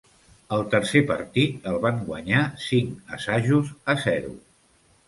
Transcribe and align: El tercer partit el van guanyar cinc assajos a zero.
El 0.55 0.63
tercer 0.71 1.01
partit 1.11 1.69
el 1.73 1.77
van 1.85 2.01
guanyar 2.09 2.43
cinc 2.67 3.17
assajos 3.19 3.75
a 3.97 3.99
zero. 4.09 4.35